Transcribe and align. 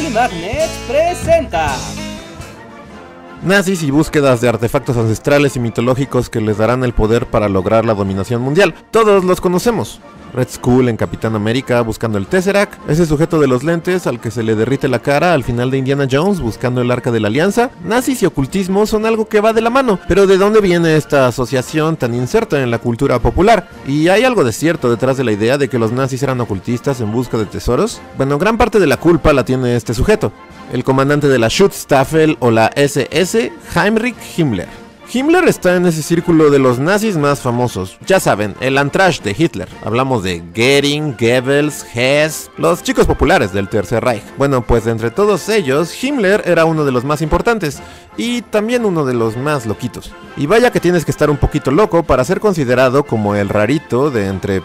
Ugly 0.00 0.14
Magnet 0.14 0.70
presenta. 0.88 1.76
Nazis 3.42 3.82
y 3.82 3.90
búsquedas 3.90 4.40
de 4.40 4.48
artefactos 4.48 4.96
ancestrales 4.96 5.56
y 5.56 5.60
mitológicos 5.60 6.30
que 6.30 6.40
les 6.40 6.56
darán 6.56 6.84
el 6.84 6.94
poder 6.94 7.26
para 7.26 7.50
lograr 7.50 7.84
la 7.84 7.94
dominación 7.94 8.40
mundial. 8.40 8.74
Todos 8.90 9.24
los 9.24 9.42
conocemos. 9.42 10.00
Red 10.34 10.48
Skull 10.50 10.88
en 10.88 10.96
Capitán 10.96 11.34
América 11.34 11.80
buscando 11.82 12.18
el 12.18 12.26
Tesseract, 12.26 12.88
ese 12.88 13.06
sujeto 13.06 13.40
de 13.40 13.46
los 13.46 13.64
lentes 13.64 14.06
al 14.06 14.20
que 14.20 14.30
se 14.30 14.42
le 14.42 14.54
derrite 14.54 14.88
la 14.88 15.00
cara 15.00 15.34
al 15.34 15.44
final 15.44 15.70
de 15.70 15.78
Indiana 15.78 16.06
Jones 16.10 16.40
buscando 16.40 16.80
el 16.80 16.90
Arca 16.90 17.10
de 17.10 17.20
la 17.20 17.28
Alianza. 17.28 17.70
Nazis 17.84 18.22
y 18.22 18.26
ocultismo 18.26 18.86
son 18.86 19.06
algo 19.06 19.26
que 19.26 19.40
va 19.40 19.52
de 19.52 19.60
la 19.60 19.70
mano, 19.70 19.98
pero 20.08 20.26
¿de 20.26 20.38
dónde 20.38 20.60
viene 20.60 20.96
esta 20.96 21.26
asociación 21.26 21.96
tan 21.96 22.14
inserta 22.14 22.62
en 22.62 22.70
la 22.70 22.78
cultura 22.78 23.18
popular? 23.18 23.68
¿Y 23.86 24.08
hay 24.08 24.24
algo 24.24 24.44
de 24.44 24.52
cierto 24.52 24.90
detrás 24.90 25.16
de 25.16 25.24
la 25.24 25.32
idea 25.32 25.58
de 25.58 25.68
que 25.68 25.78
los 25.78 25.92
nazis 25.92 26.22
eran 26.22 26.40
ocultistas 26.40 27.00
en 27.00 27.12
busca 27.12 27.38
de 27.38 27.46
tesoros? 27.46 28.00
Bueno, 28.16 28.38
gran 28.38 28.56
parte 28.56 28.78
de 28.78 28.86
la 28.86 28.96
culpa 28.96 29.32
la 29.32 29.44
tiene 29.44 29.76
este 29.76 29.94
sujeto, 29.94 30.32
el 30.72 30.84
comandante 30.84 31.28
de 31.28 31.38
la 31.38 31.48
Schutzstaffel 31.48 32.36
o 32.40 32.50
la 32.50 32.70
SS, 32.76 33.52
Heinrich 33.74 34.16
Himmler. 34.36 34.89
Himmler 35.12 35.48
está 35.48 35.74
en 35.74 35.86
ese 35.86 36.04
círculo 36.04 36.50
de 36.50 36.60
los 36.60 36.78
nazis 36.78 37.16
más 37.16 37.40
famosos. 37.40 37.98
Ya 38.06 38.20
saben, 38.20 38.54
el 38.60 38.78
Antrash 38.78 39.20
de 39.22 39.34
Hitler. 39.36 39.68
Hablamos 39.84 40.22
de 40.22 40.40
Goering, 40.54 41.16
Goebbels, 41.18 41.84
Hess, 41.92 42.48
los 42.56 42.84
chicos 42.84 43.06
populares 43.06 43.52
del 43.52 43.68
Tercer 43.68 44.04
Reich. 44.04 44.22
Bueno, 44.38 44.62
pues 44.64 44.86
entre 44.86 45.10
todos 45.10 45.48
ellos, 45.48 45.92
Himmler 46.00 46.44
era 46.46 46.64
uno 46.64 46.84
de 46.84 46.92
los 46.92 47.02
más 47.02 47.22
importantes 47.22 47.80
y 48.16 48.42
también 48.42 48.84
uno 48.84 49.04
de 49.04 49.14
los 49.14 49.36
más 49.36 49.66
loquitos. 49.66 50.12
Y 50.36 50.46
vaya 50.46 50.70
que 50.70 50.78
tienes 50.78 51.04
que 51.04 51.10
estar 51.10 51.28
un 51.28 51.38
poquito 51.38 51.72
loco 51.72 52.04
para 52.04 52.24
ser 52.24 52.38
considerado 52.38 53.02
como 53.02 53.34
el 53.34 53.48
rarito 53.48 54.12
de 54.12 54.28
entre, 54.28 54.62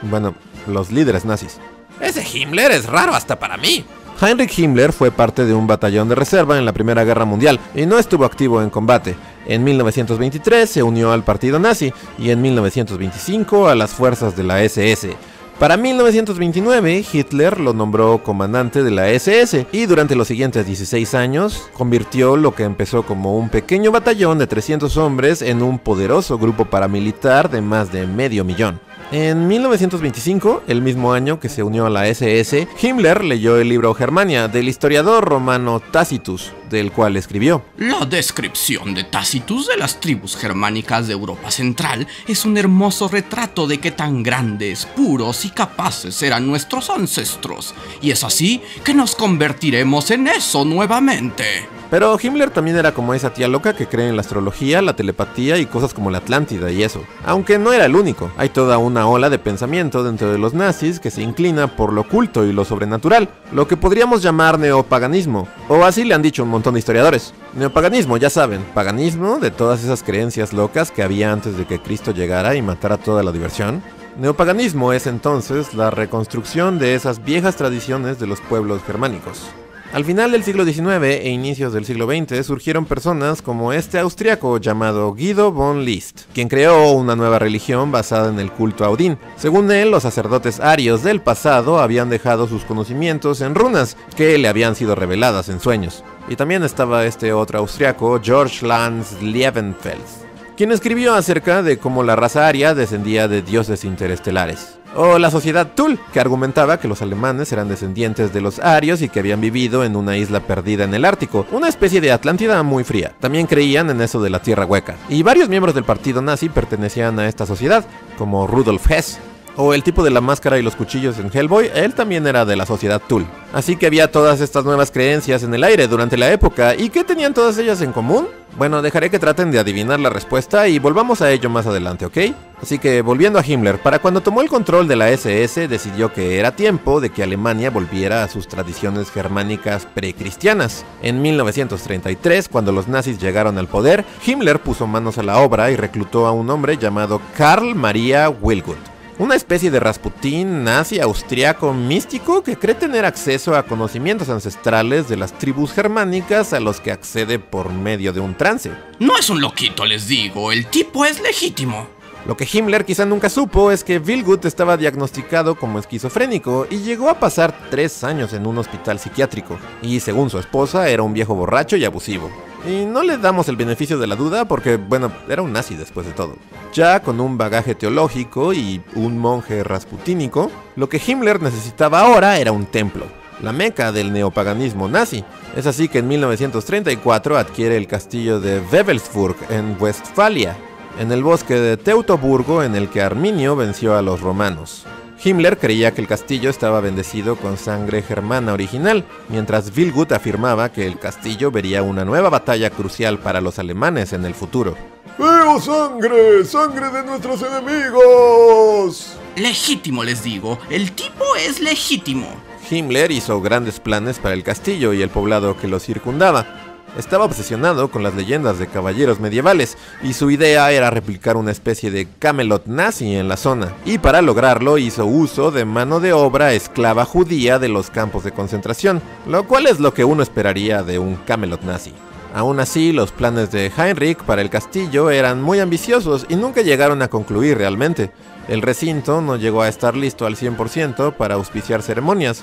bueno, 0.00 0.34
los 0.66 0.90
líderes 0.90 1.26
nazis. 1.26 1.58
Ese 2.00 2.24
Himmler 2.26 2.70
es 2.70 2.86
raro 2.86 3.14
hasta 3.14 3.38
para 3.38 3.58
mí. 3.58 3.84
Heinrich 4.22 4.58
Himmler 4.58 4.92
fue 4.92 5.10
parte 5.10 5.44
de 5.44 5.52
un 5.52 5.66
batallón 5.66 6.08
de 6.08 6.14
reserva 6.14 6.56
en 6.56 6.64
la 6.64 6.72
Primera 6.72 7.04
Guerra 7.04 7.24
Mundial 7.24 7.58
y 7.74 7.86
no 7.86 7.98
estuvo 7.98 8.24
activo 8.24 8.62
en 8.62 8.70
combate. 8.70 9.16
En 9.46 9.64
1923 9.64 10.68
se 10.68 10.82
unió 10.82 11.12
al 11.12 11.24
partido 11.24 11.58
nazi 11.58 11.92
y 12.18 12.30
en 12.30 12.40
1925 12.42 13.68
a 13.68 13.74
las 13.74 13.90
fuerzas 13.90 14.36
de 14.36 14.44
la 14.44 14.62
SS. 14.62 15.16
Para 15.58 15.76
1929, 15.76 17.04
Hitler 17.12 17.60
lo 17.60 17.72
nombró 17.72 18.22
comandante 18.24 18.82
de 18.82 18.90
la 18.90 19.10
SS 19.10 19.66
y 19.70 19.86
durante 19.86 20.16
los 20.16 20.26
siguientes 20.26 20.66
16 20.66 21.14
años 21.14 21.68
convirtió 21.72 22.36
lo 22.36 22.52
que 22.54 22.64
empezó 22.64 23.04
como 23.04 23.38
un 23.38 23.48
pequeño 23.48 23.92
batallón 23.92 24.38
de 24.38 24.48
300 24.48 24.96
hombres 24.96 25.40
en 25.40 25.62
un 25.62 25.78
poderoso 25.78 26.36
grupo 26.36 26.64
paramilitar 26.64 27.48
de 27.48 27.60
más 27.60 27.92
de 27.92 28.08
medio 28.08 28.44
millón. 28.44 28.80
En 29.12 29.46
1925, 29.46 30.62
el 30.68 30.80
mismo 30.80 31.12
año 31.12 31.38
que 31.38 31.50
se 31.50 31.62
unió 31.62 31.84
a 31.84 31.90
la 31.90 32.08
SS, 32.08 32.66
Himmler 32.80 33.22
leyó 33.22 33.58
el 33.58 33.68
libro 33.68 33.92
Germania 33.92 34.48
del 34.48 34.70
historiador 34.70 35.22
romano 35.26 35.80
Tacitus, 35.80 36.52
del 36.70 36.92
cual 36.92 37.18
escribió. 37.18 37.62
La 37.76 38.06
descripción 38.06 38.94
de 38.94 39.04
Tacitus 39.04 39.68
de 39.68 39.76
las 39.76 40.00
tribus 40.00 40.34
germánicas 40.34 41.08
de 41.08 41.12
Europa 41.12 41.50
Central 41.50 42.06
es 42.26 42.46
un 42.46 42.56
hermoso 42.56 43.06
retrato 43.06 43.66
de 43.66 43.80
qué 43.80 43.90
tan 43.90 44.22
grandes, 44.22 44.86
puros 44.86 45.44
y 45.44 45.50
capaces 45.50 46.22
eran 46.22 46.46
nuestros 46.46 46.88
ancestros, 46.88 47.74
y 48.00 48.12
es 48.12 48.24
así 48.24 48.62
que 48.82 48.94
nos 48.94 49.14
convertiremos 49.14 50.10
en 50.10 50.26
eso 50.26 50.64
nuevamente. 50.64 51.68
Pero 51.92 52.18
Himmler 52.18 52.48
también 52.48 52.78
era 52.78 52.94
como 52.94 53.12
esa 53.12 53.34
tía 53.34 53.48
loca 53.48 53.76
que 53.76 53.86
cree 53.86 54.08
en 54.08 54.16
la 54.16 54.22
astrología, 54.22 54.80
la 54.80 54.96
telepatía 54.96 55.58
y 55.58 55.66
cosas 55.66 55.92
como 55.92 56.10
la 56.10 56.18
Atlántida 56.18 56.70
y 56.70 56.82
eso. 56.82 57.02
Aunque 57.22 57.58
no 57.58 57.70
era 57.70 57.84
el 57.84 57.94
único, 57.94 58.30
hay 58.38 58.48
toda 58.48 58.78
una 58.78 59.06
ola 59.06 59.28
de 59.28 59.38
pensamiento 59.38 60.02
dentro 60.02 60.32
de 60.32 60.38
los 60.38 60.54
nazis 60.54 61.00
que 61.00 61.10
se 61.10 61.20
inclina 61.20 61.76
por 61.76 61.92
lo 61.92 62.00
oculto 62.00 62.46
y 62.46 62.52
lo 62.54 62.64
sobrenatural, 62.64 63.28
lo 63.52 63.68
que 63.68 63.76
podríamos 63.76 64.22
llamar 64.22 64.58
neopaganismo, 64.58 65.48
o 65.68 65.84
así 65.84 66.04
le 66.04 66.14
han 66.14 66.22
dicho 66.22 66.44
un 66.44 66.48
montón 66.48 66.72
de 66.72 66.80
historiadores. 66.80 67.34
Neopaganismo, 67.52 68.16
ya 68.16 68.30
saben, 68.30 68.62
paganismo 68.72 69.38
de 69.38 69.50
todas 69.50 69.84
esas 69.84 70.02
creencias 70.02 70.54
locas 70.54 70.90
que 70.90 71.02
había 71.02 71.30
antes 71.30 71.58
de 71.58 71.66
que 71.66 71.82
Cristo 71.82 72.12
llegara 72.12 72.54
y 72.54 72.62
matara 72.62 72.96
toda 72.96 73.22
la 73.22 73.32
diversión. 73.32 73.82
Neopaganismo 74.16 74.94
es 74.94 75.06
entonces 75.06 75.74
la 75.74 75.90
reconstrucción 75.90 76.78
de 76.78 76.94
esas 76.94 77.22
viejas 77.22 77.56
tradiciones 77.56 78.18
de 78.18 78.28
los 78.28 78.40
pueblos 78.40 78.80
germánicos. 78.82 79.50
Al 79.92 80.06
final 80.06 80.32
del 80.32 80.42
siglo 80.42 80.64
XIX 80.64 81.02
e 81.02 81.28
inicios 81.28 81.74
del 81.74 81.84
siglo 81.84 82.06
XX 82.06 82.46
surgieron 82.46 82.86
personas 82.86 83.42
como 83.42 83.74
este 83.74 83.98
austriaco 83.98 84.56
llamado 84.56 85.12
Guido 85.12 85.52
von 85.52 85.84
List, 85.84 86.22
quien 86.32 86.48
creó 86.48 86.92
una 86.92 87.14
nueva 87.14 87.38
religión 87.38 87.92
basada 87.92 88.30
en 88.30 88.38
el 88.38 88.50
culto 88.50 88.86
a 88.86 88.88
Odín. 88.88 89.18
Según 89.36 89.70
él, 89.70 89.90
los 89.90 90.04
sacerdotes 90.04 90.60
arios 90.60 91.02
del 91.02 91.20
pasado 91.20 91.78
habían 91.78 92.08
dejado 92.08 92.48
sus 92.48 92.64
conocimientos 92.64 93.42
en 93.42 93.54
runas 93.54 93.98
que 94.16 94.38
le 94.38 94.48
habían 94.48 94.76
sido 94.76 94.94
reveladas 94.94 95.50
en 95.50 95.60
sueños. 95.60 96.02
Y 96.26 96.36
también 96.36 96.62
estaba 96.62 97.04
este 97.04 97.34
otro 97.34 97.58
austriaco, 97.58 98.18
George 98.22 98.66
Lanz 98.66 99.20
Liebenfels, 99.20 100.24
quien 100.56 100.72
escribió 100.72 101.12
acerca 101.12 101.62
de 101.62 101.76
cómo 101.76 102.02
la 102.02 102.16
raza 102.16 102.48
aria 102.48 102.74
descendía 102.74 103.28
de 103.28 103.42
dioses 103.42 103.84
interestelares. 103.84 104.78
O 104.94 105.18
la 105.18 105.30
sociedad 105.30 105.68
Tul, 105.74 105.98
que 106.12 106.20
argumentaba 106.20 106.78
que 106.78 106.88
los 106.88 107.00
alemanes 107.00 107.50
eran 107.52 107.68
descendientes 107.68 108.32
de 108.32 108.42
los 108.42 108.58
arios 108.58 109.00
y 109.00 109.08
que 109.08 109.20
habían 109.20 109.40
vivido 109.40 109.84
en 109.84 109.96
una 109.96 110.18
isla 110.18 110.40
perdida 110.40 110.84
en 110.84 110.92
el 110.92 111.04
Ártico, 111.04 111.46
una 111.50 111.68
especie 111.68 112.00
de 112.00 112.12
Atlántida 112.12 112.62
muy 112.62 112.84
fría. 112.84 113.12
También 113.18 113.46
creían 113.46 113.88
en 113.88 114.02
eso 114.02 114.20
de 114.20 114.30
la 114.30 114.42
tierra 114.42 114.66
hueca. 114.66 114.96
Y 115.08 115.22
varios 115.22 115.48
miembros 115.48 115.74
del 115.74 115.84
partido 115.84 116.20
nazi 116.20 116.50
pertenecían 116.50 117.18
a 117.18 117.26
esta 117.26 117.46
sociedad, 117.46 117.86
como 118.18 118.46
Rudolf 118.46 118.90
Hess, 118.90 119.18
o 119.56 119.74
el 119.74 119.82
tipo 119.82 120.02
de 120.02 120.10
la 120.10 120.20
máscara 120.20 120.58
y 120.58 120.62
los 120.62 120.76
cuchillos 120.76 121.18
en 121.18 121.30
Hellboy, 121.32 121.70
él 121.74 121.94
también 121.94 122.26
era 122.26 122.44
de 122.44 122.56
la 122.56 122.66
sociedad 122.66 123.00
Tul. 123.06 123.26
Así 123.52 123.76
que 123.76 123.86
había 123.86 124.10
todas 124.10 124.40
estas 124.40 124.64
nuevas 124.64 124.90
creencias 124.90 125.42
en 125.42 125.54
el 125.54 125.64
aire 125.64 125.88
durante 125.88 126.16
la 126.16 126.32
época. 126.32 126.74
¿Y 126.74 126.88
qué 126.90 127.04
tenían 127.04 127.34
todas 127.34 127.58
ellas 127.58 127.80
en 127.82 127.92
común? 127.92 128.28
Bueno, 128.58 128.82
dejaré 128.82 129.08
que 129.10 129.18
traten 129.18 129.50
de 129.50 129.58
adivinar 129.58 129.98
la 129.98 130.10
respuesta 130.10 130.68
y 130.68 130.78
volvamos 130.78 131.22
a 131.22 131.30
ello 131.30 131.48
más 131.48 131.66
adelante, 131.66 132.04
¿ok? 132.04 132.18
Así 132.60 132.78
que 132.78 133.00
volviendo 133.00 133.38
a 133.38 133.46
Himmler, 133.46 133.80
para 133.80 133.98
cuando 133.98 134.20
tomó 134.20 134.42
el 134.42 134.48
control 134.48 134.86
de 134.86 134.94
la 134.94 135.10
SS 135.10 135.68
decidió 135.68 136.12
que 136.12 136.38
era 136.38 136.54
tiempo 136.54 137.00
de 137.00 137.10
que 137.10 137.22
Alemania 137.22 137.70
volviera 137.70 138.22
a 138.22 138.28
sus 138.28 138.46
tradiciones 138.46 139.10
germánicas 139.10 139.86
precristianas. 139.86 140.84
En 141.02 141.22
1933, 141.22 142.48
cuando 142.48 142.72
los 142.72 142.88
nazis 142.88 143.18
llegaron 143.18 143.56
al 143.56 143.68
poder, 143.68 144.04
Himmler 144.24 144.60
puso 144.60 144.86
manos 144.86 145.16
a 145.16 145.22
la 145.22 145.38
obra 145.38 145.70
y 145.70 145.76
reclutó 145.76 146.26
a 146.26 146.32
un 146.32 146.50
hombre 146.50 146.76
llamado 146.76 147.22
Karl 147.36 147.74
Maria 147.74 148.28
Wilgut. 148.28 148.91
Una 149.18 149.34
especie 149.34 149.70
de 149.70 149.78
Rasputín 149.78 150.64
nazi 150.64 150.98
austriaco 150.98 151.74
místico 151.74 152.42
que 152.42 152.56
cree 152.56 152.74
tener 152.74 153.04
acceso 153.04 153.54
a 153.54 153.64
conocimientos 153.64 154.30
ancestrales 154.30 155.06
de 155.08 155.18
las 155.18 155.38
tribus 155.38 155.72
germánicas 155.72 156.54
a 156.54 156.60
los 156.60 156.80
que 156.80 156.92
accede 156.92 157.38
por 157.38 157.70
medio 157.70 158.14
de 158.14 158.20
un 158.20 158.34
trance. 158.34 158.70
No 158.98 159.18
es 159.18 159.28
un 159.28 159.42
loquito, 159.42 159.84
les 159.84 160.08
digo, 160.08 160.50
el 160.50 160.66
tipo 160.66 161.04
es 161.04 161.20
legítimo. 161.20 161.88
Lo 162.24 162.38
que 162.38 162.48
Himmler 162.50 162.86
quizá 162.86 163.04
nunca 163.04 163.28
supo 163.28 163.70
es 163.70 163.84
que 163.84 163.98
Wilgut 163.98 164.46
estaba 164.46 164.78
diagnosticado 164.78 165.56
como 165.56 165.78
esquizofrénico 165.78 166.66
y 166.70 166.78
llegó 166.78 167.10
a 167.10 167.20
pasar 167.20 167.54
tres 167.68 168.04
años 168.04 168.32
en 168.32 168.46
un 168.46 168.58
hospital 168.58 168.98
psiquiátrico, 168.98 169.58
y 169.82 170.00
según 170.00 170.30
su 170.30 170.38
esposa 170.38 170.88
era 170.88 171.02
un 171.02 171.12
viejo 171.12 171.34
borracho 171.34 171.76
y 171.76 171.84
abusivo. 171.84 172.30
Y 172.64 172.84
no 172.84 173.02
le 173.02 173.18
damos 173.18 173.48
el 173.48 173.56
beneficio 173.56 173.98
de 173.98 174.06
la 174.06 174.14
duda 174.14 174.44
porque, 174.44 174.76
bueno, 174.76 175.10
era 175.28 175.42
un 175.42 175.52
nazi 175.52 175.74
después 175.74 176.06
de 176.06 176.12
todo. 176.12 176.36
Ya 176.72 177.02
con 177.02 177.20
un 177.20 177.36
bagaje 177.36 177.74
teológico 177.74 178.52
y 178.52 178.80
un 178.94 179.18
monje 179.18 179.64
rasputínico, 179.64 180.50
lo 180.76 180.88
que 180.88 181.02
Himmler 181.04 181.42
necesitaba 181.42 182.00
ahora 182.00 182.38
era 182.38 182.52
un 182.52 182.66
templo, 182.66 183.06
la 183.42 183.52
meca 183.52 183.90
del 183.90 184.12
neopaganismo 184.12 184.88
nazi. 184.88 185.24
Es 185.56 185.66
así 185.66 185.88
que 185.88 185.98
en 185.98 186.08
1934 186.08 187.36
adquiere 187.36 187.76
el 187.76 187.88
castillo 187.88 188.40
de 188.40 188.60
Wewelsburg 188.60 189.36
en 189.50 189.76
Westfalia, 189.80 190.56
en 191.00 191.10
el 191.10 191.24
bosque 191.24 191.54
de 191.54 191.76
Teutoburgo 191.76 192.62
en 192.62 192.76
el 192.76 192.88
que 192.88 193.02
Arminio 193.02 193.56
venció 193.56 193.96
a 193.96 194.02
los 194.02 194.20
romanos. 194.20 194.86
Himmler 195.24 195.58
creía 195.58 195.94
que 195.94 196.00
el 196.00 196.08
castillo 196.08 196.50
estaba 196.50 196.80
bendecido 196.80 197.36
con 197.36 197.56
sangre 197.56 198.02
germana 198.02 198.52
original, 198.52 199.04
mientras 199.28 199.70
Wilgut 199.76 200.10
afirmaba 200.10 200.72
que 200.72 200.84
el 200.84 200.98
castillo 200.98 201.52
vería 201.52 201.82
una 201.82 202.04
nueva 202.04 202.28
batalla 202.28 202.70
crucial 202.70 203.20
para 203.20 203.40
los 203.40 203.60
alemanes 203.60 204.12
en 204.12 204.24
el 204.24 204.34
futuro. 204.34 204.76
¡Veo 205.18 205.60
sangre! 205.60 206.44
¡Sangre 206.44 206.90
de 206.90 207.04
nuestros 207.04 207.40
enemigos! 207.42 209.16
Legítimo, 209.36 210.02
les 210.02 210.24
digo, 210.24 210.58
el 210.70 210.90
tipo 210.92 211.24
es 211.36 211.60
legítimo. 211.60 212.26
Himmler 212.68 213.12
hizo 213.12 213.40
grandes 213.40 213.78
planes 213.78 214.18
para 214.18 214.34
el 214.34 214.42
castillo 214.42 214.92
y 214.92 215.02
el 215.02 215.10
poblado 215.10 215.56
que 215.56 215.68
lo 215.68 215.78
circundaba, 215.78 216.71
estaba 216.96 217.24
obsesionado 217.24 217.90
con 217.90 218.02
las 218.02 218.14
leyendas 218.14 218.58
de 218.58 218.66
caballeros 218.66 219.20
medievales 219.20 219.76
y 220.02 220.12
su 220.12 220.30
idea 220.30 220.70
era 220.72 220.90
replicar 220.90 221.36
una 221.36 221.50
especie 221.50 221.90
de 221.90 222.06
Camelot 222.18 222.66
nazi 222.66 223.14
en 223.14 223.28
la 223.28 223.36
zona. 223.36 223.72
Y 223.84 223.98
para 223.98 224.22
lograrlo 224.22 224.78
hizo 224.78 225.06
uso 225.06 225.50
de 225.50 225.64
mano 225.64 226.00
de 226.00 226.12
obra 226.12 226.52
esclava 226.52 227.04
judía 227.04 227.58
de 227.58 227.68
los 227.68 227.90
campos 227.90 228.24
de 228.24 228.32
concentración, 228.32 229.02
lo 229.26 229.46
cual 229.46 229.66
es 229.66 229.80
lo 229.80 229.94
que 229.94 230.04
uno 230.04 230.22
esperaría 230.22 230.82
de 230.82 230.98
un 230.98 231.16
Camelot 231.16 231.62
nazi. 231.62 231.92
Aún 232.34 232.60
así, 232.60 232.92
los 232.92 233.12
planes 233.12 233.50
de 233.50 233.70
Heinrich 233.76 234.22
para 234.22 234.40
el 234.40 234.48
castillo 234.48 235.10
eran 235.10 235.42
muy 235.42 235.60
ambiciosos 235.60 236.24
y 236.30 236.36
nunca 236.36 236.62
llegaron 236.62 237.02
a 237.02 237.08
concluir 237.08 237.58
realmente. 237.58 238.10
El 238.48 238.62
recinto 238.62 239.20
no 239.20 239.36
llegó 239.36 239.62
a 239.62 239.68
estar 239.68 239.94
listo 239.94 240.26
al 240.26 240.36
100% 240.36 241.12
para 241.12 241.34
auspiciar 241.34 241.82
ceremonias, 241.82 242.42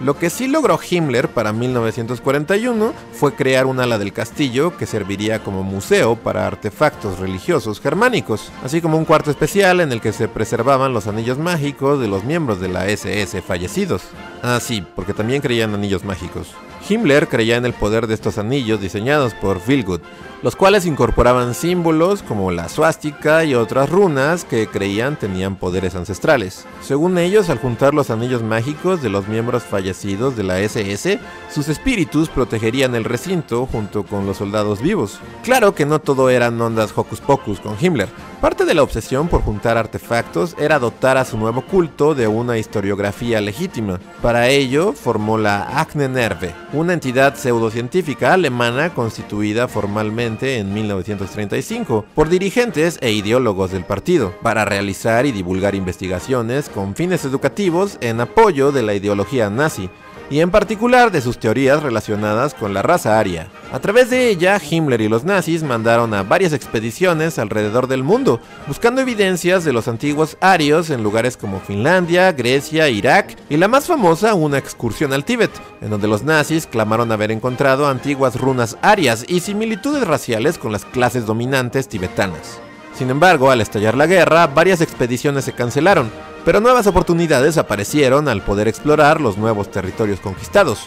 Lo 0.00 0.16
que 0.16 0.30
sí 0.30 0.46
logró 0.46 0.78
Himmler 0.78 1.28
para 1.28 1.52
1941 1.52 2.92
fue 3.12 3.34
crear 3.34 3.66
un 3.66 3.80
ala 3.80 3.98
del 3.98 4.12
castillo 4.12 4.76
que 4.76 4.86
serviría 4.86 5.42
como 5.42 5.64
museo 5.64 6.14
para 6.14 6.46
artefactos 6.46 7.18
religiosos 7.18 7.80
germánicos, 7.80 8.52
así 8.62 8.80
como 8.80 8.96
un 8.96 9.04
cuarto 9.04 9.32
especial 9.32 9.80
en 9.80 9.90
el 9.90 10.00
que 10.00 10.12
se 10.12 10.28
preservaban 10.28 10.92
los 10.92 11.08
anillos 11.08 11.38
mágicos 11.38 12.00
de 12.00 12.06
los 12.06 12.22
miembros 12.22 12.60
de 12.60 12.68
la 12.68 12.86
SS 12.86 13.42
fallecidos. 13.42 14.02
Ah, 14.42 14.60
sí, 14.60 14.86
porque 14.94 15.14
también 15.14 15.42
creían 15.42 15.74
anillos 15.74 16.04
mágicos. 16.04 16.54
Himmler 16.88 17.28
creía 17.28 17.56
en 17.56 17.66
el 17.66 17.74
poder 17.74 18.06
de 18.06 18.14
estos 18.14 18.38
anillos 18.38 18.80
diseñados 18.80 19.34
por 19.34 19.60
Philgood, 19.60 20.00
los 20.42 20.56
cuales 20.56 20.86
incorporaban 20.86 21.54
símbolos 21.54 22.22
como 22.22 22.50
la 22.50 22.68
suástica 22.68 23.44
y 23.44 23.54
otras 23.54 23.90
runas 23.90 24.44
que 24.44 24.68
creían 24.68 25.18
tenían 25.18 25.56
poderes 25.56 25.94
ancestrales. 25.94 26.64
Según 26.80 27.18
ellos, 27.18 27.50
al 27.50 27.58
juntar 27.58 27.92
los 27.92 28.10
anillos 28.10 28.42
mágicos 28.42 29.02
de 29.02 29.10
los 29.10 29.28
miembros 29.28 29.64
fallecidos 29.64 30.36
de 30.36 30.44
la 30.44 30.60
SS, 30.60 31.18
sus 31.52 31.68
espíritus 31.68 32.30
protegerían 32.30 32.94
el 32.94 33.04
recinto 33.04 33.66
junto 33.66 34.04
con 34.04 34.26
los 34.26 34.38
soldados 34.38 34.80
vivos. 34.80 35.18
Claro 35.42 35.74
que 35.74 35.84
no 35.84 36.00
todo 36.00 36.30
eran 36.30 36.60
ondas 36.60 36.92
hocus 36.96 37.20
pocus 37.20 37.60
con 37.60 37.76
Himmler. 37.78 38.08
Parte 38.40 38.64
de 38.64 38.74
la 38.74 38.84
obsesión 38.84 39.26
por 39.26 39.42
juntar 39.42 39.76
artefactos 39.76 40.54
era 40.60 40.78
dotar 40.78 41.16
a 41.16 41.24
su 41.24 41.36
nuevo 41.36 41.62
culto 41.62 42.14
de 42.14 42.28
una 42.28 42.56
historiografía 42.56 43.40
legítima. 43.40 43.98
Para 44.22 44.46
ello, 44.46 44.92
formó 44.92 45.38
la 45.38 45.80
Acne 45.80 46.08
Nerve, 46.08 46.54
una 46.72 46.92
entidad 46.92 47.34
pseudocientífica 47.34 48.34
alemana 48.34 48.94
constituida 48.94 49.66
formalmente 49.66 50.58
en 50.58 50.72
1935 50.72 52.04
por 52.14 52.28
dirigentes 52.28 52.98
e 53.00 53.10
ideólogos 53.10 53.72
del 53.72 53.84
partido 53.84 54.32
para 54.40 54.64
realizar 54.64 55.26
y 55.26 55.32
divulgar 55.32 55.74
investigaciones 55.74 56.68
con 56.68 56.94
fines 56.94 57.24
educativos 57.24 57.98
en 58.00 58.20
apoyo 58.20 58.70
de 58.70 58.82
la 58.84 58.94
ideología 58.94 59.50
nazi 59.50 59.90
y 60.30 60.40
en 60.40 60.50
particular 60.50 61.10
de 61.10 61.20
sus 61.20 61.38
teorías 61.38 61.82
relacionadas 61.82 62.54
con 62.54 62.74
la 62.74 62.82
raza 62.82 63.18
aria. 63.18 63.48
A 63.72 63.78
través 63.80 64.10
de 64.10 64.28
ella, 64.28 64.58
Himmler 64.58 65.00
y 65.00 65.08
los 65.08 65.24
nazis 65.24 65.62
mandaron 65.62 66.14
a 66.14 66.22
varias 66.22 66.52
expediciones 66.52 67.38
alrededor 67.38 67.86
del 67.86 68.02
mundo, 68.02 68.40
buscando 68.66 69.00
evidencias 69.00 69.64
de 69.64 69.72
los 69.72 69.88
antiguos 69.88 70.36
arios 70.40 70.90
en 70.90 71.02
lugares 71.02 71.36
como 71.36 71.60
Finlandia, 71.60 72.32
Grecia, 72.32 72.88
Irak 72.88 73.36
y 73.48 73.56
la 73.56 73.68
más 73.68 73.86
famosa, 73.86 74.34
una 74.34 74.58
excursión 74.58 75.12
al 75.12 75.24
Tíbet, 75.24 75.50
en 75.80 75.90
donde 75.90 76.08
los 76.08 76.22
nazis 76.22 76.66
clamaron 76.66 77.12
haber 77.12 77.30
encontrado 77.30 77.88
antiguas 77.88 78.36
runas 78.36 78.76
arias 78.82 79.24
y 79.28 79.40
similitudes 79.40 80.06
raciales 80.06 80.58
con 80.58 80.72
las 80.72 80.84
clases 80.84 81.26
dominantes 81.26 81.88
tibetanas. 81.88 82.60
Sin 82.94 83.10
embargo, 83.10 83.50
al 83.50 83.60
estallar 83.60 83.96
la 83.96 84.06
guerra, 84.06 84.48
varias 84.48 84.80
expediciones 84.80 85.44
se 85.44 85.52
cancelaron, 85.52 86.10
pero 86.48 86.60
nuevas 86.60 86.86
oportunidades 86.86 87.58
aparecieron 87.58 88.26
al 88.26 88.40
poder 88.40 88.68
explorar 88.68 89.20
los 89.20 89.36
nuevos 89.36 89.70
territorios 89.70 90.18
conquistados. 90.18 90.86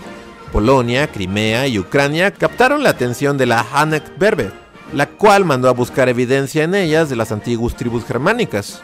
Polonia, 0.52 1.06
Crimea 1.12 1.68
y 1.68 1.78
Ucrania 1.78 2.32
captaron 2.32 2.82
la 2.82 2.90
atención 2.90 3.38
de 3.38 3.46
la 3.46 3.64
Hanek 3.72 4.18
Berber, 4.18 4.54
la 4.92 5.06
cual 5.06 5.46
mandó 5.46 5.70
a 5.70 5.74
buscar 5.74 6.10
evidencia 6.10 6.64
en 6.64 6.74
ellas 6.74 7.12
de 7.12 7.16
las 7.16 7.32
antiguas 7.32 7.76
tribus 7.76 8.06
germánicas. 8.06 8.82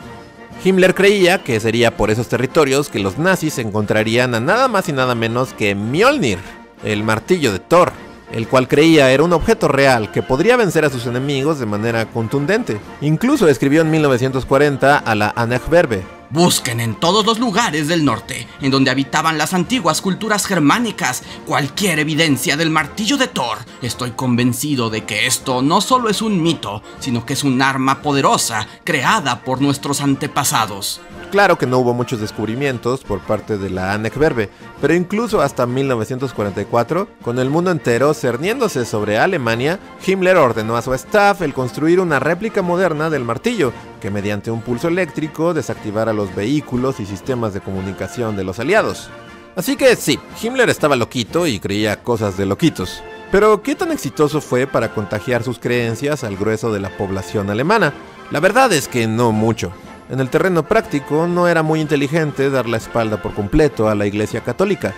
Himmler 0.64 0.94
creía 0.94 1.44
que 1.44 1.60
sería 1.60 1.98
por 1.98 2.12
esos 2.12 2.28
territorios 2.28 2.90
que 2.90 3.00
los 3.00 3.18
nazis 3.18 3.58
encontrarían 3.58 4.36
a 4.36 4.40
nada 4.40 4.68
más 4.68 4.88
y 4.88 4.94
nada 4.94 5.16
menos 5.16 5.56
que 5.56 5.74
Mjolnir, 5.74 6.38
el 6.84 7.04
martillo 7.04 7.52
de 7.54 7.58
Thor, 7.58 7.92
el 8.32 8.48
cual 8.48 8.68
creía 8.68 9.10
era 9.10 9.24
un 9.24 9.34
objeto 9.34 9.68
real 9.68 10.12
que 10.12 10.22
podría 10.22 10.58
vencer 10.58 10.86
a 10.86 10.92
sus 10.92 11.08
enemigos 11.08 11.58
de 11.58 11.66
manera 11.66 12.06
contundente. 12.06 12.80
Incluso 13.02 13.48
escribió 13.48 13.82
en 13.82 13.90
1940 13.90 14.96
a 14.96 15.16
la 15.16 15.34
Anachverbe. 15.36 16.17
Busquen 16.30 16.82
en 16.82 16.96
todos 16.96 17.26
los 17.26 17.40
lugares 17.40 17.88
del 17.88 18.04
norte, 18.04 18.48
en 18.62 18.70
donde 18.70 18.92
habitaban 18.92 19.38
las 19.38 19.54
antiguas 19.54 20.02
culturas 20.02 20.46
germánicas, 20.46 21.24
cualquier 21.46 22.00
evidencia 22.00 22.58
del 22.58 22.70
martillo 22.70 23.16
de 23.16 23.28
Thor. 23.28 23.60
Estoy 23.82 24.12
convencido 24.12 24.90
de 24.90 25.06
que 25.06 25.26
esto 25.26 25.62
no 25.62 25.80
solo 25.80 26.10
es 26.10 26.22
un 26.22 26.42
mito, 26.44 26.84
sino 27.00 27.26
que 27.26 27.34
es 27.34 27.46
un 27.46 27.62
arma 27.62 28.02
poderosa 28.02 28.68
creada 28.84 29.40
por 29.44 29.62
nuestros 29.62 30.02
antepasados. 30.02 31.00
Claro 31.32 31.58
que 31.58 31.68
no 31.68 31.80
hubo 31.80 31.94
muchos 31.94 32.22
descubrimientos 32.22 33.04
por 33.04 33.20
parte 33.20 33.58
de 33.58 33.70
la 33.70 33.98
Verbe, 33.98 34.50
pero 34.80 34.94
incluso 34.94 35.42
hasta 35.42 35.66
1944, 35.66 37.10
con 37.22 37.38
el 37.38 37.50
mundo 37.50 37.70
entero 37.70 38.14
cerniéndose 38.14 38.86
sobre 38.86 39.18
Alemania, 39.18 39.78
Himmler 40.06 40.38
ordenó 40.38 40.78
a 40.78 40.82
su 40.82 40.94
staff 40.94 41.42
el 41.42 41.54
construir 41.54 42.00
una 42.00 42.20
réplica 42.20 42.62
moderna 42.62 43.10
del 43.10 43.26
martillo, 43.26 43.74
que 44.00 44.12
mediante 44.12 44.52
un 44.52 44.62
pulso 44.62 44.88
eléctrico 44.88 45.54
desactivara 45.54 46.14
los 46.14 46.34
vehículos 46.36 47.00
y 47.00 47.06
sistemas 47.06 47.54
de 47.54 47.62
comunicación 47.62 48.36
de 48.36 48.44
los 48.44 48.60
aliados. 48.60 49.10
Así 49.56 49.76
que 49.76 49.96
sí, 49.96 50.20
Himmler 50.42 50.70
estaba 50.70 50.96
loquito 50.96 51.48
y 51.48 51.60
creía 51.60 52.04
cosas 52.04 52.38
de 52.38 52.46
loquitos. 52.46 53.04
Pero, 53.32 53.62
¿qué 53.62 53.76
tan 53.76 53.92
exitoso 53.92 54.40
fue 54.40 54.68
para 54.68 54.94
contagiar 54.94 55.44
sus 55.44 55.60
creencias 55.60 56.24
al 56.24 56.38
grueso 56.38 56.72
de 56.72 56.80
la 56.80 56.96
población 56.96 57.50
alemana? 57.50 57.94
La 58.32 58.40
verdad 58.40 58.72
es 58.72 58.88
que 58.88 59.08
no 59.08 59.32
mucho. 59.32 59.72
En 60.10 60.22
el 60.22 60.30
terreno 60.30 60.64
práctico 60.64 61.28
no 61.28 61.48
era 61.48 61.64
muy 61.64 61.82
inteligente 61.82 62.50
dar 62.50 62.70
la 62.70 62.78
espalda 62.78 63.22
por 63.22 63.34
completo 63.34 63.90
a 63.90 63.96
la 63.96 64.06
Iglesia 64.06 64.42
Católica. 64.42 64.94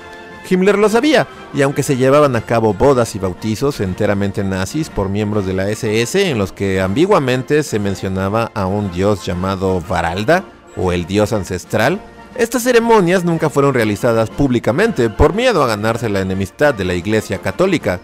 Himmler 0.50 0.78
lo 0.78 0.90
sabía, 0.90 1.28
y 1.54 1.62
aunque 1.62 1.84
se 1.84 1.98
llevaban 1.98 2.36
a 2.36 2.42
cabo 2.42 2.74
bodas 2.74 3.16
y 3.16 3.20
bautizos 3.20 3.80
enteramente 3.80 4.44
nazis 4.44 4.90
por 4.90 5.10
miembros 5.10 5.46
de 5.46 5.54
la 5.54 5.70
SS 5.70 6.30
en 6.30 6.38
los 6.38 6.52
que 6.52 6.82
ambiguamente 6.82 7.64
se 7.64 7.80
mencionaba 7.80 8.52
a 8.54 8.66
un 8.66 8.92
dios 8.92 9.26
llamado 9.26 9.82
Varalda 9.82 10.44
o 10.76 10.92
el 10.92 11.06
dios 11.06 11.34
ancestral, 11.34 12.00
estas 12.36 12.64
ceremonias 12.64 13.26
nunca 13.26 13.50
fueron 13.50 13.74
realizadas 13.74 14.30
públicamente 14.30 15.10
por 15.10 15.34
miedo 15.34 15.64
a 15.64 15.68
ganarse 15.68 16.10
la 16.10 16.22
enemistad 16.22 16.74
de 16.74 16.86
la 16.86 16.94
Iglesia 16.94 17.40
Católica 17.40 18.00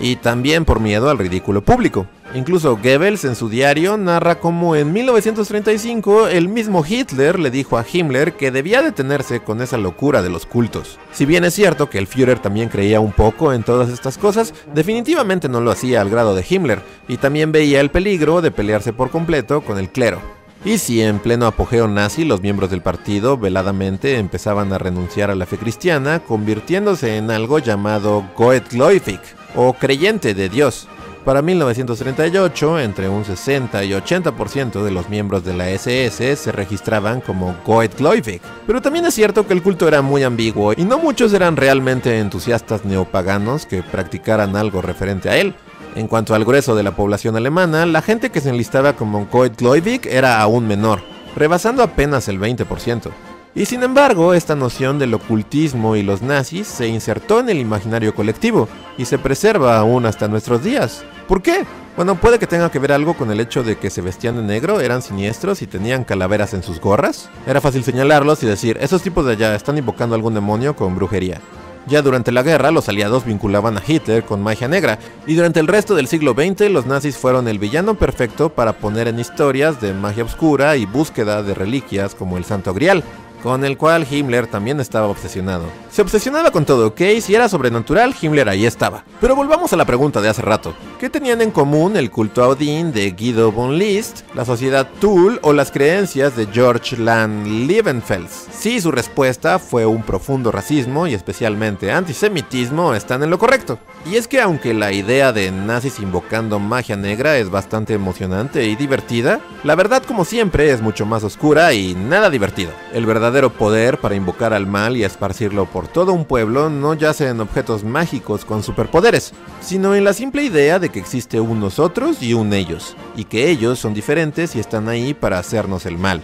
y 0.00 0.16
también 0.16 0.64
por 0.64 0.80
miedo 0.80 1.10
al 1.10 1.18
ridículo 1.18 1.62
público. 1.62 2.06
Incluso 2.34 2.78
Goebbels 2.78 3.26
en 3.26 3.36
su 3.36 3.50
diario 3.50 3.98
narra 3.98 4.40
cómo 4.40 4.74
en 4.74 4.90
1935 4.90 6.28
el 6.28 6.48
mismo 6.48 6.82
Hitler 6.86 7.38
le 7.38 7.50
dijo 7.50 7.76
a 7.76 7.84
Himmler 7.90 8.34
que 8.38 8.50
debía 8.50 8.80
detenerse 8.80 9.40
con 9.40 9.60
esa 9.60 9.76
locura 9.76 10.22
de 10.22 10.30
los 10.30 10.46
cultos. 10.46 10.98
Si 11.12 11.26
bien 11.26 11.44
es 11.44 11.52
cierto 11.52 11.90
que 11.90 11.98
el 11.98 12.06
Führer 12.06 12.38
también 12.38 12.70
creía 12.70 13.00
un 13.00 13.12
poco 13.12 13.52
en 13.52 13.64
todas 13.64 13.90
estas 13.90 14.16
cosas, 14.16 14.54
definitivamente 14.74 15.50
no 15.50 15.60
lo 15.60 15.70
hacía 15.70 16.00
al 16.00 16.08
grado 16.08 16.34
de 16.34 16.44
Himmler, 16.48 16.80
y 17.06 17.18
también 17.18 17.52
veía 17.52 17.80
el 17.80 17.90
peligro 17.90 18.40
de 18.40 18.50
pelearse 18.50 18.94
por 18.94 19.10
completo 19.10 19.60
con 19.60 19.78
el 19.78 19.90
clero. 19.90 20.20
Y 20.64 20.78
si 20.78 21.02
en 21.02 21.18
pleno 21.18 21.46
apogeo 21.46 21.86
nazi 21.86 22.24
los 22.24 22.40
miembros 22.40 22.70
del 22.70 22.82
partido 22.82 23.36
veladamente 23.36 24.16
empezaban 24.16 24.72
a 24.72 24.78
renunciar 24.78 25.30
a 25.30 25.34
la 25.34 25.44
fe 25.44 25.58
cristiana, 25.58 26.20
convirtiéndose 26.20 27.18
en 27.18 27.30
algo 27.30 27.58
llamado 27.58 28.24
Goetgläubig, 28.36 29.20
o 29.54 29.74
creyente 29.74 30.32
de 30.32 30.48
Dios, 30.48 30.88
para 31.24 31.42
1938, 31.42 32.80
entre 32.80 33.08
un 33.08 33.24
60 33.24 33.84
y 33.84 33.90
80% 33.90 34.82
de 34.82 34.90
los 34.90 35.08
miembros 35.08 35.44
de 35.44 35.54
la 35.54 35.70
SS 35.70 36.36
se 36.36 36.52
registraban 36.52 37.20
como 37.20 37.56
Goetgläubig. 37.64 38.40
Pero 38.66 38.82
también 38.82 39.06
es 39.06 39.14
cierto 39.14 39.46
que 39.46 39.52
el 39.52 39.62
culto 39.62 39.86
era 39.86 40.02
muy 40.02 40.22
ambiguo 40.22 40.72
y 40.76 40.84
no 40.84 40.98
muchos 40.98 41.32
eran 41.32 41.56
realmente 41.56 42.18
entusiastas 42.18 42.84
neopaganos 42.84 43.66
que 43.66 43.82
practicaran 43.82 44.56
algo 44.56 44.82
referente 44.82 45.30
a 45.30 45.36
él. 45.36 45.54
En 45.94 46.08
cuanto 46.08 46.34
al 46.34 46.44
grueso 46.44 46.74
de 46.74 46.82
la 46.82 46.96
población 46.96 47.36
alemana, 47.36 47.86
la 47.86 48.02
gente 48.02 48.30
que 48.30 48.40
se 48.40 48.48
enlistaba 48.48 48.94
como 48.94 49.26
Goetgläubig 49.26 50.06
era 50.06 50.40
aún 50.40 50.66
menor, 50.66 51.02
rebasando 51.36 51.82
apenas 51.82 52.28
el 52.28 52.40
20%. 52.40 53.10
Y 53.54 53.66
sin 53.66 53.82
embargo, 53.82 54.32
esta 54.32 54.56
noción 54.56 54.98
del 54.98 55.12
ocultismo 55.12 55.94
y 55.94 56.02
los 56.02 56.22
nazis 56.22 56.66
se 56.66 56.88
insertó 56.88 57.40
en 57.40 57.50
el 57.50 57.58
imaginario 57.58 58.14
colectivo 58.14 58.66
y 58.96 59.04
se 59.04 59.18
preserva 59.18 59.76
aún 59.76 60.06
hasta 60.06 60.26
nuestros 60.26 60.64
días. 60.64 61.04
¿Por 61.28 61.42
qué? 61.42 61.66
Bueno, 61.94 62.14
puede 62.14 62.38
que 62.38 62.46
tenga 62.46 62.70
que 62.70 62.78
ver 62.78 62.92
algo 62.92 63.12
con 63.12 63.30
el 63.30 63.40
hecho 63.40 63.62
de 63.62 63.76
que 63.76 63.90
se 63.90 64.00
vestían 64.00 64.36
de 64.36 64.42
negro, 64.42 64.80
eran 64.80 65.02
siniestros 65.02 65.60
y 65.60 65.66
tenían 65.66 66.04
calaveras 66.04 66.54
en 66.54 66.62
sus 66.62 66.80
gorras. 66.80 67.28
Era 67.46 67.60
fácil 67.60 67.84
señalarlos 67.84 68.42
y 68.42 68.46
decir, 68.46 68.78
esos 68.80 69.02
tipos 69.02 69.26
de 69.26 69.32
allá 69.32 69.54
están 69.54 69.76
invocando 69.76 70.14
algún 70.14 70.32
demonio 70.32 70.74
con 70.74 70.94
brujería. 70.94 71.38
Ya 71.86 72.00
durante 72.00 72.30
la 72.30 72.42
guerra, 72.42 72.70
los 72.70 72.88
aliados 72.88 73.24
vinculaban 73.24 73.76
a 73.76 73.82
Hitler 73.84 74.24
con 74.24 74.40
magia 74.40 74.68
negra, 74.68 74.98
y 75.26 75.34
durante 75.34 75.58
el 75.58 75.66
resto 75.66 75.94
del 75.94 76.06
siglo 76.06 76.32
XX 76.32 76.70
los 76.70 76.86
nazis 76.86 77.16
fueron 77.16 77.48
el 77.48 77.58
villano 77.58 77.96
perfecto 77.96 78.50
para 78.50 78.74
poner 78.74 79.08
en 79.08 79.18
historias 79.18 79.80
de 79.80 79.92
magia 79.92 80.24
oscura 80.24 80.76
y 80.76 80.86
búsqueda 80.86 81.42
de 81.42 81.54
reliquias 81.54 82.14
como 82.14 82.38
el 82.38 82.44
Santo 82.44 82.72
Grial, 82.72 83.02
con 83.42 83.64
el 83.64 83.76
cual 83.76 84.06
Himmler 84.08 84.46
también 84.46 84.80
estaba 84.80 85.08
obsesionado. 85.08 85.64
Se 85.90 86.02
obsesionaba 86.02 86.50
con 86.50 86.64
todo, 86.64 86.86
¿ok? 86.88 87.00
Si 87.20 87.34
era 87.34 87.48
sobrenatural, 87.48 88.14
Himmler 88.18 88.48
ahí 88.48 88.64
estaba. 88.64 89.04
Pero 89.20 89.34
volvamos 89.34 89.72
a 89.72 89.76
la 89.76 89.84
pregunta 89.84 90.20
de 90.20 90.28
hace 90.28 90.42
rato. 90.42 90.74
¿Qué 90.98 91.10
tenían 91.10 91.42
en 91.42 91.50
común 91.50 91.96
el 91.96 92.10
culto 92.10 92.42
a 92.42 92.48
Odín 92.48 92.92
de 92.92 93.10
Guido 93.10 93.50
von 93.50 93.76
List, 93.76 94.20
la 94.34 94.44
sociedad 94.44 94.88
Thule 95.00 95.38
o 95.42 95.52
las 95.52 95.72
creencias 95.72 96.36
de 96.36 96.46
George 96.46 96.96
Land 96.96 97.46
Liebenfels? 97.46 98.46
Si 98.52 98.80
su 98.80 98.92
respuesta 98.92 99.58
fue 99.58 99.84
un 99.84 100.02
profundo 100.02 100.52
racismo 100.52 101.06
y 101.06 101.14
especialmente 101.14 101.90
antisemitismo, 101.90 102.94
están 102.94 103.22
en 103.22 103.30
lo 103.30 103.38
correcto. 103.38 103.78
Y 104.06 104.16
es 104.16 104.28
que 104.28 104.40
aunque 104.40 104.74
la 104.74 104.92
idea 104.92 105.32
de 105.32 105.50
nazis 105.50 105.98
invocando 105.98 106.58
magia 106.58 106.96
negra 106.96 107.36
es 107.38 107.50
bastante 107.50 107.94
emocionante 107.94 108.66
y 108.66 108.76
divertida, 108.76 109.40
la 109.64 109.74
verdad 109.74 110.02
como 110.04 110.24
siempre 110.24 110.70
es 110.70 110.80
mucho 110.80 111.06
más 111.06 111.24
oscura 111.24 111.72
y 111.74 111.94
nada 111.94 112.30
divertido. 112.30 112.70
El 112.92 113.06
verdadero 113.06 113.31
poder 113.50 113.98
para 113.98 114.14
invocar 114.14 114.52
al 114.52 114.66
mal 114.66 114.96
y 114.96 115.04
esparcirlo 115.04 115.66
por 115.66 115.88
todo 115.88 116.12
un 116.12 116.24
pueblo 116.24 116.68
no 116.70 116.94
yace 116.94 117.28
en 117.28 117.40
objetos 117.40 117.82
mágicos 117.82 118.44
con 118.44 118.62
superpoderes, 118.62 119.32
sino 119.60 119.94
en 119.94 120.04
la 120.04 120.12
simple 120.12 120.42
idea 120.42 120.78
de 120.78 120.90
que 120.90 120.98
existe 120.98 121.40
un 121.40 121.60
nosotros 121.60 122.22
y 122.22 122.34
un 122.34 122.52
ellos, 122.52 122.96
y 123.16 123.24
que 123.24 123.48
ellos 123.48 123.78
son 123.78 123.94
diferentes 123.94 124.54
y 124.54 124.60
están 124.60 124.88
ahí 124.88 125.14
para 125.14 125.38
hacernos 125.38 125.86
el 125.86 125.98
mal. 125.98 126.22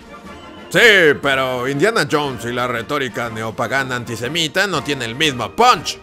Sí, 0.71 0.81
pero 1.23 1.67
Indiana 1.67 2.07
Jones 2.11 2.45
y 2.45 2.53
la 2.53 2.67
retórica 2.67 3.31
neopagana 3.31 3.97
antisemita 3.97 4.67
no 4.67 4.83
tienen 4.85 5.09
el 5.09 5.17
mismo 5.17 5.51
punch. 5.53 5.99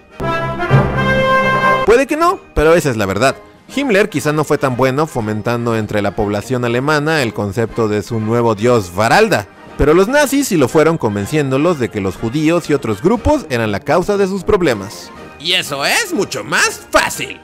Puede 1.85 2.07
que 2.07 2.17
no, 2.17 2.39
pero 2.55 2.73
esa 2.73 2.89
es 2.89 2.97
la 2.97 3.05
verdad. 3.05 3.35
Himmler 3.75 4.09
quizá 4.09 4.31
no 4.31 4.43
fue 4.43 4.57
tan 4.57 4.75
bueno 4.75 5.05
fomentando 5.05 5.75
entre 5.75 6.01
la 6.01 6.15
población 6.15 6.65
alemana 6.65 7.21
el 7.21 7.33
concepto 7.33 7.87
de 7.87 8.03
su 8.03 8.19
nuevo 8.19 8.55
dios 8.55 8.93
Varalda, 8.95 9.47
pero 9.77 9.93
los 9.93 10.07
nazis 10.07 10.47
sí 10.47 10.57
lo 10.57 10.67
fueron 10.67 10.97
convenciéndolos 10.97 11.79
de 11.79 11.89
que 11.89 12.01
los 12.01 12.15
judíos 12.15 12.69
y 12.69 12.73
otros 12.73 13.01
grupos 13.01 13.45
eran 13.49 13.71
la 13.71 13.79
causa 13.79 14.17
de 14.17 14.27
sus 14.27 14.43
problemas. 14.43 15.11
Y 15.39 15.53
eso 15.53 15.85
es 15.85 16.13
mucho 16.13 16.43
más 16.43 16.87
fácil. 16.89 17.39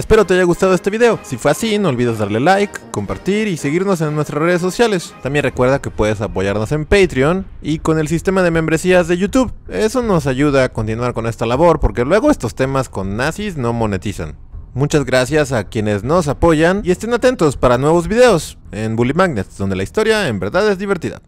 Espero 0.00 0.24
te 0.24 0.32
haya 0.32 0.44
gustado 0.44 0.72
este 0.72 0.88
video. 0.88 1.18
Si 1.22 1.36
fue 1.36 1.50
así, 1.50 1.78
no 1.78 1.90
olvides 1.90 2.16
darle 2.16 2.40
like, 2.40 2.72
compartir 2.90 3.48
y 3.48 3.58
seguirnos 3.58 4.00
en 4.00 4.14
nuestras 4.14 4.40
redes 4.40 4.62
sociales. 4.62 5.12
También 5.22 5.42
recuerda 5.42 5.82
que 5.82 5.90
puedes 5.90 6.22
apoyarnos 6.22 6.72
en 6.72 6.86
Patreon 6.86 7.44
y 7.60 7.80
con 7.80 7.98
el 7.98 8.08
sistema 8.08 8.42
de 8.42 8.50
membresías 8.50 9.08
de 9.08 9.18
YouTube. 9.18 9.52
Eso 9.68 10.00
nos 10.00 10.26
ayuda 10.26 10.64
a 10.64 10.68
continuar 10.70 11.12
con 11.12 11.26
esta 11.26 11.44
labor 11.44 11.80
porque 11.80 12.06
luego 12.06 12.30
estos 12.30 12.54
temas 12.54 12.88
con 12.88 13.16
nazis 13.16 13.58
no 13.58 13.74
monetizan. 13.74 14.36
Muchas 14.72 15.04
gracias 15.04 15.50
a 15.50 15.64
quienes 15.64 16.04
nos 16.04 16.28
apoyan 16.28 16.82
y 16.84 16.92
estén 16.92 17.12
atentos 17.12 17.56
para 17.56 17.76
nuevos 17.76 18.06
videos 18.06 18.56
en 18.70 18.94
Bully 18.94 19.14
Magnets, 19.14 19.58
donde 19.58 19.74
la 19.74 19.82
historia 19.82 20.28
en 20.28 20.38
verdad 20.38 20.70
es 20.70 20.78
divertida. 20.78 21.20